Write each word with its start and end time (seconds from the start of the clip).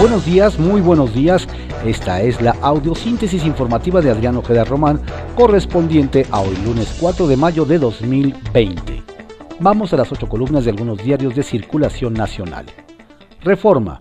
Buenos 0.00 0.24
días, 0.24 0.58
muy 0.58 0.80
buenos 0.80 1.12
días. 1.12 1.46
Esta 1.84 2.22
es 2.22 2.40
la 2.40 2.52
audiosíntesis 2.62 3.44
informativa 3.44 4.00
de 4.00 4.10
Adriano 4.10 4.38
Ojeda 4.38 4.64
Román, 4.64 4.98
correspondiente 5.36 6.24
a 6.30 6.40
hoy 6.40 6.56
lunes 6.64 6.96
4 6.98 7.26
de 7.26 7.36
mayo 7.36 7.66
de 7.66 7.78
2020. 7.78 9.02
Vamos 9.58 9.92
a 9.92 9.98
las 9.98 10.10
ocho 10.10 10.26
columnas 10.26 10.64
de 10.64 10.70
algunos 10.70 11.04
diarios 11.04 11.34
de 11.34 11.42
circulación 11.42 12.14
nacional. 12.14 12.64
Reforma. 13.42 14.00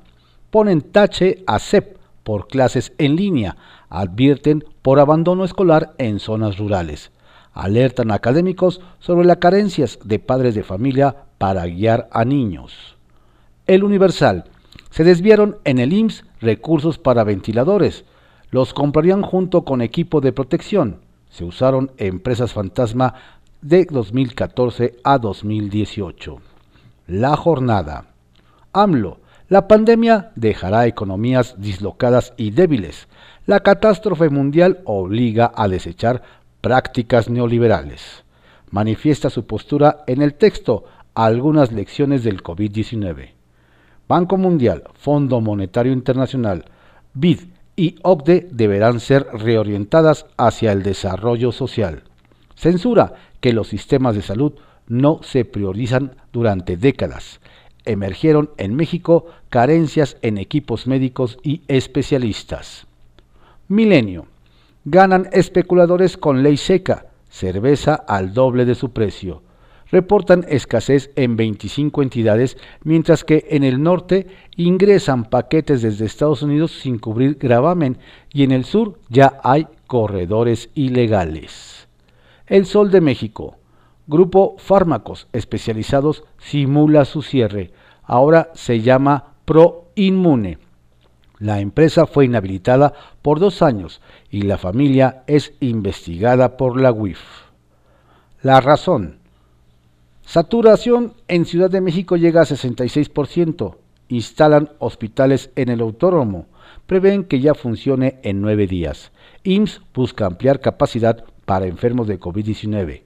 Ponen 0.49 0.80
tache 0.80 1.43
a 1.45 1.59
CEP 1.59 1.98
por 2.23 2.47
clases 2.47 2.93
en 2.97 3.18
línea. 3.18 3.57
Advierten 3.89 4.63
por 4.81 5.02
abandono 5.02 5.43
escolar 5.43 5.95
en 5.97 6.20
zonas 6.20 6.57
rurales. 6.57 7.11
Alertan 7.52 8.11
a 8.11 8.16
académicos 8.16 8.79
sobre 9.00 9.27
las 9.27 9.38
carencias 9.38 10.00
de 10.05 10.20
padres 10.20 10.55
de 10.55 10.63
familia 10.63 11.25
para 11.38 11.66
guiar 11.66 12.07
a 12.13 12.23
niños. 12.23 12.95
El 13.68 13.84
Universal. 13.84 14.45
Se 14.99 15.05
desviaron 15.05 15.59
en 15.63 15.80
el 15.80 15.94
IMSS 15.94 16.26
recursos 16.41 16.98
para 16.98 17.23
ventiladores. 17.23 18.03
Los 18.52 18.73
comprarían 18.73 19.22
junto 19.22 19.63
con 19.63 19.81
equipo 19.81 20.20
de 20.20 20.34
protección. 20.34 20.99
Se 21.30 21.45
usaron 21.45 21.91
empresas 21.95 22.52
fantasma 22.52 23.13
de 23.62 23.88
2014 23.89 24.98
a 25.05 25.17
2018. 25.17 26.41
La 27.08 27.38
jornada. 27.38 28.08
AMLO. 28.73 29.22
La 29.48 29.70
pandemia 29.70 30.34
dejará 30.35 30.85
economías 30.85 31.55
dislocadas 31.58 32.34
y 32.36 32.52
débiles. 32.52 33.08
La 33.45 33.61
catástrofe 33.61 34.30
mundial 34.30 34.81
obliga 34.84 35.53
a 35.55 35.70
desechar 35.70 36.23
prácticas 36.59 37.30
neoliberales. 37.30 38.25
Manifiesta 38.70 39.30
su 39.30 39.47
postura 39.47 40.03
en 40.08 40.22
el 40.22 40.34
texto 40.34 40.84
algunas 41.13 41.72
lecciones 41.72 42.25
del 42.25 42.44
COVID-19. 42.44 43.38
Banco 44.09 44.38
Mundial, 44.38 44.86
Fondo 44.95 45.40
Monetario 45.40 45.94
Internacional, 45.94 46.66
BID 47.14 47.42
y 47.75 47.95
OCDE 48.02 48.47
deberán 48.52 49.00
ser 49.00 49.28
reorientadas 49.31 50.25
hacia 50.36 50.72
el 50.72 50.81
desarrollo 50.81 51.52
social. 51.52 52.02
Censura 52.56 53.14
que 53.39 53.53
los 53.53 53.67
sistemas 53.67 54.16
de 54.16 54.23
salud 54.23 54.53
no 54.88 55.22
se 55.22 55.45
priorizan 55.45 56.16
durante 56.33 56.75
décadas. 56.75 57.39
Emergieron 57.86 58.50
en 58.58 58.75
México 58.75 59.28
carencias 59.50 60.17
en 60.23 60.39
equipos 60.39 60.88
médicos 60.88 61.38
y 61.44 61.61
especialistas. 61.67 62.88
Milenio. 63.67 64.26
Ganan 64.86 65.30
especuladores 65.33 66.17
con 66.17 66.42
ley 66.42 66.58
seca, 66.58 67.05
cerveza 67.30 67.94
al 67.94 68.33
doble 68.33 68.66
de 68.66 68.73
su 68.73 68.89
precio. 68.89 69.44
Reportan 69.92 70.45
escasez 70.48 71.12
en 71.16 71.36
25 71.36 72.04
entidades, 72.04 72.58
mientras 72.84 73.23
que 73.23 73.48
en 73.50 73.64
el 73.64 73.82
norte 73.82 74.28
ingresan 74.56 75.26
paquetes 75.26 75.82
desde 75.82 76.06
Estados 76.06 76.44
Unidos 76.44 76.72
sin 76.72 77.00
cubrir 77.00 77.38
gravamen 77.40 77.98
y 78.32 78.44
en 78.44 78.52
el 78.52 78.66
sur 78.66 79.00
ya 79.10 79.40
hay 79.44 79.67
corredores 79.88 80.70
ilegales. 80.76 81.88
El 82.45 82.66
Sol 82.66 82.92
de 82.92 83.02
México. 83.02 83.56
Grupo 84.06 84.56
Fármacos 84.58 85.28
Especializados 85.34 86.23
simula 86.40 87.06
su 87.06 87.22
cierre. 87.22 87.72
Ahora 88.04 88.50
se 88.54 88.82
llama 88.82 89.34
ProInmune. 89.45 90.58
La 91.40 91.60
empresa 91.62 92.06
fue 92.06 92.26
inhabilitada 92.26 92.94
por 93.22 93.40
dos 93.40 93.62
años 93.62 94.02
y 94.30 94.42
la 94.42 94.58
familia 94.58 95.23
es 95.26 95.54
investigada 95.60 96.58
por 96.58 96.80
la 96.80 96.92
UIF. 96.92 97.20
La 98.42 98.62
razón. 98.62 99.19
Saturación 100.30 101.16
en 101.27 101.45
Ciudad 101.45 101.72
de 101.72 101.81
México 101.81 102.16
llega 102.16 102.41
a 102.41 102.45
66%. 102.45 103.77
Instalan 104.09 104.69
hospitales 104.77 105.49
en 105.55 105.69
el 105.69 105.81
autódromo. 105.81 106.45
Prevén 106.86 107.23
que 107.23 107.39
ya 107.39 107.55
funcione 107.55 108.19
en 108.21 108.39
nueve 108.39 108.67
días. 108.67 109.11
IMSS 109.41 109.81
busca 109.91 110.27
ampliar 110.27 110.59
capacidad 110.59 111.23
para 111.45 111.65
enfermos 111.65 112.08
de 112.08 112.20
COVID-19. 112.20 113.02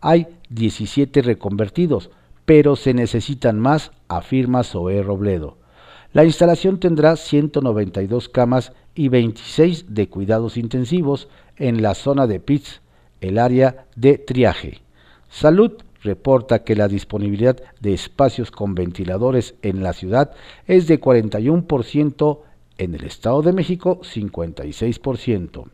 Hay 0.00 0.28
17 0.50 1.20
reconvertidos, 1.22 2.10
pero 2.44 2.76
se 2.76 2.94
necesitan 2.94 3.58
más, 3.58 3.90
afirma 4.06 4.62
Zoé 4.62 5.02
Robledo. 5.02 5.58
La 6.12 6.24
instalación 6.24 6.78
tendrá 6.78 7.16
192 7.16 8.28
camas 8.28 8.72
y 8.94 9.08
26 9.08 9.86
de 9.96 10.08
cuidados 10.08 10.56
intensivos 10.56 11.28
en 11.56 11.82
la 11.82 11.96
zona 11.96 12.28
de 12.28 12.38
PITS, 12.38 12.82
el 13.20 13.40
área 13.40 13.86
de 13.96 14.16
triaje. 14.16 14.80
Salud 15.28 15.72
reporta 16.02 16.64
que 16.64 16.76
la 16.76 16.88
disponibilidad 16.88 17.56
de 17.80 17.92
espacios 17.92 18.50
con 18.50 18.74
ventiladores 18.74 19.54
en 19.62 19.82
la 19.82 19.92
ciudad 19.92 20.32
es 20.66 20.86
de 20.86 21.00
41%, 21.00 22.40
en 22.78 22.94
el 22.94 23.04
Estado 23.04 23.42
de 23.42 23.52
México 23.52 24.00
56%. 24.02 25.64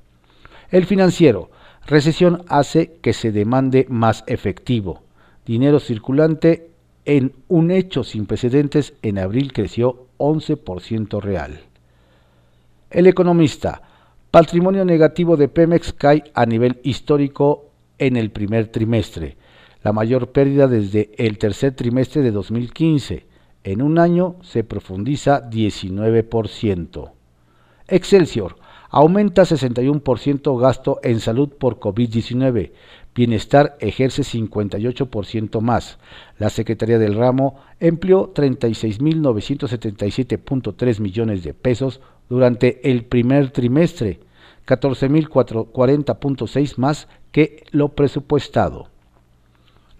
El 0.71 0.87
financiero, 0.87 1.51
recesión 1.87 2.43
hace 2.49 2.97
que 3.03 3.13
se 3.13 3.31
demande 3.31 3.87
más 3.89 4.25
efectivo. 4.27 5.03
Dinero 5.45 5.79
circulante 5.79 6.71
en 7.05 7.33
un 7.49 7.71
hecho 7.71 8.03
sin 8.03 8.27
precedentes 8.27 8.95
en 9.03 9.19
abril 9.19 9.53
creció 9.53 10.07
11% 10.19 11.21
real. 11.21 11.61
El 12.91 13.07
economista, 13.07 13.83
patrimonio 14.31 14.85
negativo 14.85 15.37
de 15.37 15.49
Pemex 15.49 15.93
cae 15.93 16.25
a 16.35 16.47
nivel 16.47 16.81
histórico 16.83 17.67
en 17.99 18.17
el 18.17 18.31
primer 18.31 18.69
trimestre, 18.69 19.37
la 19.85 19.93
mayor 19.93 20.33
pérdida 20.33 20.67
desde 20.67 21.13
el 21.19 21.39
tercer 21.39 21.77
trimestre 21.77 22.23
de 22.23 22.33
2015. 22.33 23.27
En 23.63 23.83
un 23.83 23.99
año 23.99 24.37
se 24.43 24.65
profundiza 24.65 25.51
19%. 25.51 27.11
Excelsior, 27.87 28.57
aumenta 28.89 29.43
61% 29.43 30.59
gasto 30.59 31.01
en 31.03 31.21
salud 31.21 31.51
por 31.51 31.79
COVID-19. 31.79 32.73
Bienestar 33.15 33.77
ejerce 33.79 34.23
58% 34.23 35.61
más. 35.61 35.99
La 36.39 36.49
Secretaría 36.49 36.99
del 36.99 37.15
Ramo 37.15 37.57
empleó 37.79 38.33
36.977.3 38.33 41.01
millones 41.01 41.45
de 41.45 41.53
pesos 41.53 42.01
durante 42.31 42.91
el 42.91 43.05
primer 43.05 43.51
trimestre, 43.51 44.21
14.040.6 44.67 46.79
más 46.79 47.07
que 47.33 47.65
lo 47.71 47.91
presupuestado. 47.91 48.94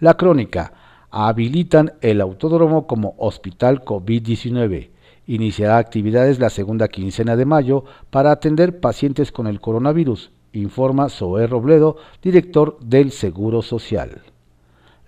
La 0.05 0.17
crónica. 0.17 0.71
Habilitan 1.09 1.93
el 2.01 2.21
autódromo 2.21 2.85
como 2.85 3.15
hospital 3.17 3.83
COVID-19 3.83 4.91
iniciará 5.25 5.79
actividades 5.79 6.37
la 6.37 6.51
segunda 6.51 6.89
quincena 6.89 7.35
de 7.35 7.45
mayo 7.45 7.85
para 8.11 8.29
atender 8.29 8.79
pacientes 8.79 9.31
con 9.31 9.47
el 9.47 9.59
coronavirus, 9.59 10.29
informa 10.53 11.09
Zoé 11.09 11.47
Robledo, 11.47 11.97
director 12.21 12.77
del 12.81 13.11
Seguro 13.11 13.63
Social. 13.63 14.21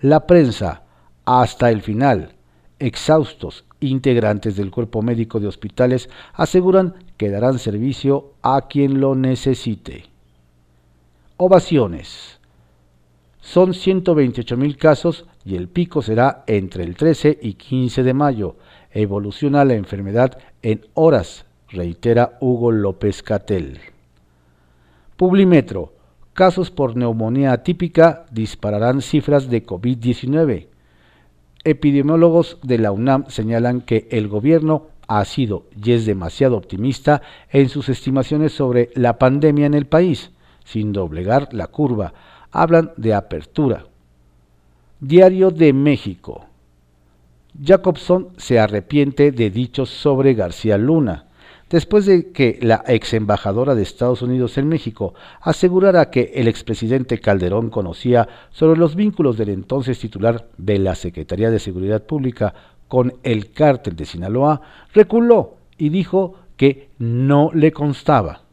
La 0.02 0.26
prensa, 0.26 0.82
hasta 1.26 1.70
el 1.70 1.84
final, 1.84 2.34
exhaustos, 2.80 3.66
integrantes 3.80 4.56
del 4.56 4.72
cuerpo 4.72 5.04
médico 5.04 5.40
de 5.40 5.46
hospitales 5.46 6.10
aseguran 6.34 6.96
que 7.18 7.30
darán 7.30 7.60
servicio 7.60 8.32
a 8.42 8.62
quien 8.68 9.00
lo 9.00 9.14
necesite. 9.14 10.06
Ovaciones. 11.38 12.37
Son 13.48 13.74
128 13.74 14.58
mil 14.58 14.76
casos 14.76 15.26
y 15.46 15.56
el 15.56 15.70
pico 15.70 16.02
será 16.02 16.44
entre 16.48 16.84
el 16.84 16.98
13 16.98 17.40
y 17.42 17.54
15 17.54 18.04
de 18.04 18.14
mayo 18.14 18.58
evoluciona 18.92 19.64
la 19.64 19.76
enfermedad 19.76 20.38
en 20.62 20.86
horas, 20.96 21.46
reitera 21.70 22.38
Hugo 22.42 22.74
López 22.74 23.24
Catel. 23.24 23.80
Publimetro. 25.16 25.94
Casos 26.34 26.72
por 26.72 26.98
neumonía 26.98 27.54
atípica 27.54 28.26
dispararán 28.32 29.02
cifras 29.02 29.50
de 29.50 29.66
COVID-19. 29.66 30.68
Epidemiólogos 31.64 32.58
de 32.64 32.80
la 32.80 32.92
UNAM 32.92 33.30
señalan 33.30 33.80
que 33.80 34.10
el 34.12 34.28
gobierno 34.28 34.88
ha 35.08 35.24
sido 35.24 35.68
y 35.82 35.94
es 35.94 36.06
demasiado 36.06 36.58
optimista 36.58 37.22
en 37.50 37.70
sus 37.70 37.88
estimaciones 37.88 38.52
sobre 38.52 38.90
la 38.94 39.18
pandemia 39.18 39.68
en 39.68 39.74
el 39.74 39.86
país, 39.86 40.32
sin 40.66 40.92
doblegar 40.92 41.54
la 41.54 41.68
curva. 41.68 42.14
Hablan 42.58 42.92
de 42.98 43.14
apertura. 43.14 43.86
Diario 45.00 45.52
de 45.52 45.74
México. 45.74 46.48
Jacobson 47.64 48.30
se 48.38 48.58
arrepiente 48.58 49.32
de 49.32 49.52
dichos 49.52 49.92
sobre 49.92 50.34
García 50.34 50.76
Luna, 50.80 51.28
después 51.70 52.08
de 52.08 52.32
que 52.32 52.58
la 52.64 52.84
ex 52.88 53.14
embajadora 53.14 53.76
de 53.76 53.84
Estados 53.84 54.24
Unidos 54.24 54.58
en 54.58 54.70
México 54.70 55.14
asegurara 55.40 56.10
que 56.10 56.32
el 56.34 56.48
expresidente 56.48 57.20
Calderón 57.20 57.70
conocía 57.70 58.28
sobre 58.50 58.80
los 58.80 58.96
vínculos 58.96 59.38
del 59.38 59.50
entonces 59.50 60.00
titular 60.00 60.48
de 60.58 60.80
la 60.80 60.96
Secretaría 60.96 61.52
de 61.52 61.60
Seguridad 61.60 62.08
Pública 62.08 62.56
con 62.88 63.14
el 63.22 63.52
cártel 63.52 63.96
de 63.96 64.06
Sinaloa, 64.06 64.62
reculó 64.96 65.58
y 65.78 65.90
dijo 65.90 66.34
que 66.56 66.90
no 66.98 67.52
le 67.54 67.72
constaba. 67.72 68.47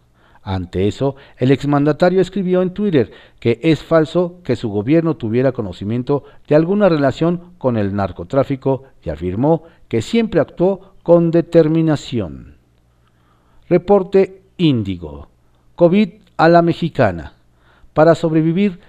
Ante 0.46 0.86
eso, 0.86 1.16
el 1.38 1.50
exmandatario 1.50 2.20
escribió 2.20 2.60
en 2.60 2.74
Twitter 2.74 3.10
que 3.40 3.58
es 3.62 3.82
falso 3.82 4.40
que 4.44 4.56
su 4.56 4.68
gobierno 4.68 5.16
tuviera 5.16 5.52
conocimiento 5.52 6.24
de 6.46 6.54
alguna 6.54 6.90
relación 6.90 7.54
con 7.56 7.78
el 7.78 7.96
narcotráfico 7.96 8.84
y 9.02 9.08
afirmó 9.08 9.62
que 9.88 10.02
siempre 10.02 10.40
actuó 10.40 10.92
con 11.02 11.30
determinación. 11.30 12.56
Reporte 13.70 14.42
Índigo. 14.58 15.28
COVID 15.76 16.10
a 16.36 16.48
la 16.50 16.60
mexicana. 16.60 17.32
Para 17.94 18.14
sobrevivir 18.14 18.80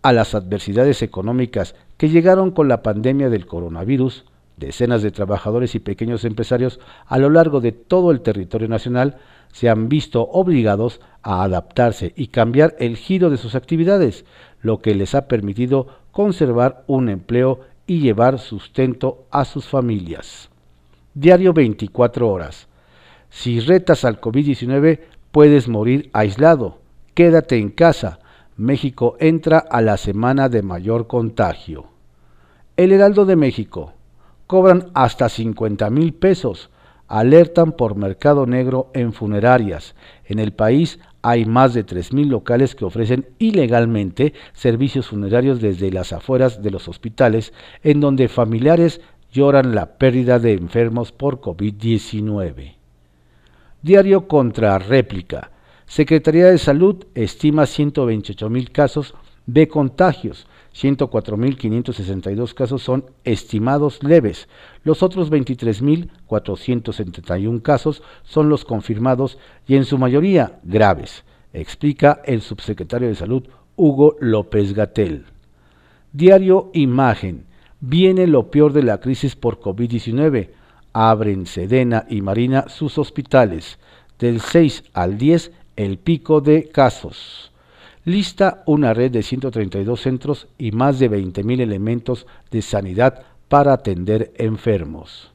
a 0.00 0.14
las 0.14 0.34
adversidades 0.34 1.02
económicas 1.02 1.74
que 1.98 2.08
llegaron 2.08 2.52
con 2.52 2.68
la 2.68 2.82
pandemia 2.82 3.28
del 3.28 3.46
coronavirus, 3.46 4.24
decenas 4.56 5.02
de 5.02 5.10
trabajadores 5.10 5.74
y 5.74 5.80
pequeños 5.80 6.24
empresarios 6.24 6.80
a 7.06 7.18
lo 7.18 7.30
largo 7.30 7.60
de 7.60 7.72
todo 7.72 8.10
el 8.10 8.20
territorio 8.20 8.68
nacional 8.68 9.18
se 9.52 9.68
han 9.68 9.88
visto 9.88 10.22
obligados 10.22 11.00
a 11.22 11.42
adaptarse 11.42 12.12
y 12.16 12.28
cambiar 12.28 12.74
el 12.78 12.96
giro 12.96 13.30
de 13.30 13.36
sus 13.36 13.54
actividades, 13.54 14.24
lo 14.60 14.80
que 14.80 14.94
les 14.94 15.14
ha 15.14 15.28
permitido 15.28 15.88
conservar 16.10 16.84
un 16.86 17.08
empleo 17.08 17.60
y 17.86 18.00
llevar 18.00 18.38
sustento 18.38 19.26
a 19.30 19.44
sus 19.44 19.66
familias. 19.66 20.50
Diario 21.14 21.52
24 21.52 22.28
horas. 22.28 22.68
Si 23.28 23.60
retas 23.60 24.04
al 24.04 24.20
COVID-19, 24.20 25.00
puedes 25.30 25.68
morir 25.68 26.10
aislado. 26.12 26.78
Quédate 27.14 27.58
en 27.58 27.70
casa. 27.70 28.20
México 28.56 29.16
entra 29.18 29.58
a 29.58 29.80
la 29.80 29.96
semana 29.96 30.48
de 30.48 30.62
mayor 30.62 31.06
contagio. 31.06 31.86
El 32.76 32.92
Heraldo 32.92 33.26
de 33.26 33.36
México. 33.36 33.94
Cobran 34.52 34.90
hasta 34.92 35.30
50 35.30 35.88
mil 35.88 36.12
pesos. 36.12 36.68
Alertan 37.08 37.72
por 37.72 37.96
mercado 37.96 38.44
negro 38.44 38.90
en 38.92 39.14
funerarias. 39.14 39.94
En 40.26 40.38
el 40.38 40.52
país 40.52 41.00
hay 41.22 41.46
más 41.46 41.72
de 41.72 41.86
3.000 41.86 42.26
locales 42.26 42.74
que 42.74 42.84
ofrecen 42.84 43.28
ilegalmente 43.38 44.34
servicios 44.52 45.08
funerarios 45.08 45.62
desde 45.62 45.90
las 45.90 46.12
afueras 46.12 46.60
de 46.60 46.70
los 46.70 46.86
hospitales, 46.86 47.54
en 47.82 48.00
donde 48.00 48.28
familiares 48.28 49.00
lloran 49.32 49.74
la 49.74 49.96
pérdida 49.96 50.38
de 50.38 50.52
enfermos 50.52 51.12
por 51.12 51.40
COVID-19. 51.40 52.74
Diario 53.80 54.28
contra 54.28 54.78
réplica. 54.78 55.50
Secretaría 55.86 56.48
de 56.48 56.58
Salud 56.58 57.06
estima 57.14 57.64
128 57.64 58.50
mil 58.50 58.70
casos 58.70 59.14
de 59.46 59.66
contagios, 59.66 60.46
104.562 60.74 62.54
casos 62.54 62.82
son 62.82 63.04
estimados 63.24 64.02
leves, 64.02 64.48
los 64.84 65.02
otros 65.02 65.30
23.471 65.30 67.62
casos 67.62 68.02
son 68.22 68.48
los 68.48 68.64
confirmados 68.64 69.38
y 69.66 69.76
en 69.76 69.84
su 69.84 69.98
mayoría 69.98 70.60
graves, 70.62 71.24
explica 71.52 72.22
el 72.24 72.40
subsecretario 72.40 73.08
de 73.08 73.14
Salud 73.14 73.46
Hugo 73.76 74.16
López 74.20 74.74
Gatel. 74.74 75.26
Diario 76.12 76.70
Imagen. 76.74 77.46
Viene 77.80 78.26
lo 78.26 78.50
peor 78.50 78.72
de 78.72 78.82
la 78.82 79.00
crisis 79.00 79.34
por 79.34 79.60
COVID-19. 79.60 80.50
Abren 80.92 81.46
Sedena 81.46 82.04
y 82.08 82.20
Marina 82.20 82.66
sus 82.68 82.98
hospitales. 82.98 83.78
Del 84.18 84.40
6 84.40 84.84
al 84.92 85.18
10 85.18 85.52
el 85.76 85.98
pico 85.98 86.42
de 86.42 86.68
casos 86.68 87.51
lista 88.04 88.62
una 88.66 88.94
red 88.94 89.10
de 89.10 89.22
132 89.22 90.00
centros 90.00 90.48
y 90.58 90.72
más 90.72 90.98
de 90.98 91.10
20.000 91.10 91.60
elementos 91.60 92.26
de 92.50 92.62
sanidad 92.62 93.22
para 93.48 93.72
atender 93.72 94.32
enfermos. 94.36 95.32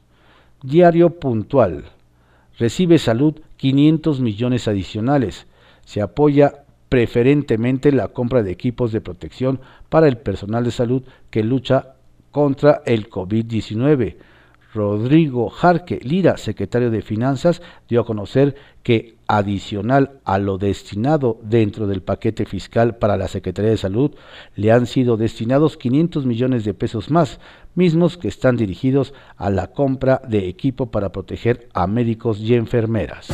Diario 0.62 1.10
puntual. 1.18 1.84
Recibe 2.58 2.98
salud 2.98 3.40
500 3.56 4.20
millones 4.20 4.68
adicionales. 4.68 5.46
Se 5.84 6.02
apoya 6.02 6.64
preferentemente 6.88 7.92
la 7.92 8.08
compra 8.08 8.42
de 8.42 8.50
equipos 8.50 8.92
de 8.92 9.00
protección 9.00 9.60
para 9.88 10.08
el 10.08 10.18
personal 10.18 10.64
de 10.64 10.70
salud 10.70 11.02
que 11.30 11.44
lucha 11.44 11.94
contra 12.30 12.82
el 12.86 13.08
COVID-19 13.08 14.16
Rodrigo 14.74 15.48
Jarque 15.48 15.98
Lira, 16.02 16.36
secretario 16.36 16.90
de 16.90 17.02
Finanzas, 17.02 17.62
dio 17.88 18.02
a 18.02 18.06
conocer 18.06 18.54
que 18.82 19.16
adicional 19.26 20.20
a 20.24 20.38
lo 20.38 20.58
destinado 20.58 21.38
dentro 21.42 21.86
del 21.86 22.02
paquete 22.02 22.44
fiscal 22.44 22.96
para 22.96 23.16
la 23.16 23.28
Secretaría 23.28 23.70
de 23.70 23.76
Salud, 23.76 24.14
le 24.56 24.72
han 24.72 24.86
sido 24.86 25.16
destinados 25.16 25.76
500 25.76 26.26
millones 26.26 26.64
de 26.64 26.74
pesos 26.74 27.10
más, 27.10 27.40
mismos 27.74 28.16
que 28.16 28.28
están 28.28 28.56
dirigidos 28.56 29.14
a 29.36 29.50
la 29.50 29.68
compra 29.68 30.20
de 30.28 30.48
equipo 30.48 30.90
para 30.90 31.12
proteger 31.12 31.68
a 31.74 31.86
médicos 31.86 32.40
y 32.40 32.54
enfermeras. 32.54 33.28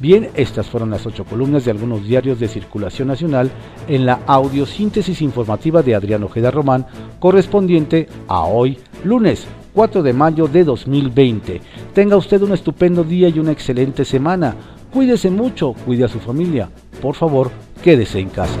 Bien, 0.00 0.28
estas 0.34 0.68
fueron 0.68 0.90
las 0.90 1.06
ocho 1.06 1.24
columnas 1.24 1.64
de 1.64 1.72
algunos 1.72 2.04
diarios 2.04 2.38
de 2.38 2.46
circulación 2.46 3.08
nacional 3.08 3.50
en 3.88 4.06
la 4.06 4.20
audiosíntesis 4.26 5.20
informativa 5.22 5.82
de 5.82 5.96
Adrián 5.96 6.22
Ojeda 6.22 6.52
Román, 6.52 6.86
correspondiente 7.18 8.08
a 8.28 8.44
hoy, 8.44 8.78
lunes 9.02 9.46
4 9.74 10.02
de 10.04 10.12
mayo 10.12 10.46
de 10.46 10.62
2020. 10.62 11.60
Tenga 11.94 12.16
usted 12.16 12.40
un 12.42 12.52
estupendo 12.52 13.02
día 13.02 13.28
y 13.28 13.40
una 13.40 13.52
excelente 13.52 14.04
semana. 14.04 14.54
Cuídese 14.92 15.30
mucho, 15.30 15.72
cuide 15.84 16.04
a 16.04 16.08
su 16.08 16.20
familia. 16.20 16.70
Por 17.02 17.16
favor, 17.16 17.50
quédese 17.82 18.20
en 18.20 18.28
casa. 18.28 18.58